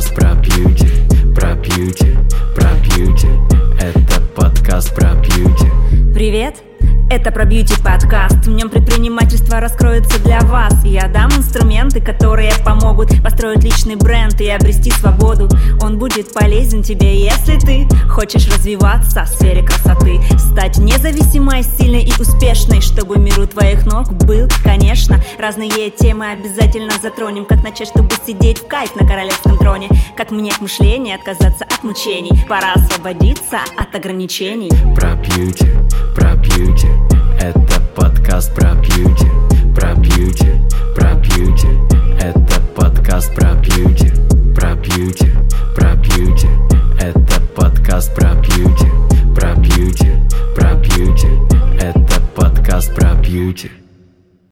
[0.00, 0.86] подкаст про бьюти,
[1.34, 2.16] про бьюти,
[2.54, 3.28] про бьюти.
[3.78, 5.70] Это подкаст про бьюти.
[6.14, 6.54] Привет!
[7.10, 8.46] Это про бьюти подкаст.
[8.46, 10.72] В нем предпринимательство раскроется для вас.
[10.84, 15.48] Я дам инструменты, которые помогут построить личный бренд и обрести свободу.
[15.82, 19.99] Он будет полезен тебе, если ты хочешь развиваться в сфере красоты.
[21.00, 22.82] Независимой, сильной и успешной.
[22.82, 27.46] Чтобы миру твоих ног был, конечно Разные темы обязательно затронем.
[27.46, 29.88] Как начать, чтобы сидеть в кайф на королевском троне?
[30.14, 32.44] Как менять мышление, отказаться от мучений?
[32.46, 34.68] Пора освободиться от ограничений.
[34.94, 35.70] Про бьюти,
[36.14, 36.88] про бьюти.
[37.40, 39.26] Это подкаст про бьюти.
[39.74, 40.52] Про бьюти,
[40.94, 41.68] про бьюти.
[42.20, 44.12] Это подкаст про бьюти.
[44.54, 45.32] Про бьюти,
[45.74, 46.48] про бьюти.
[47.00, 47.39] Это
[52.80, 53.70] подкаст про бьюти.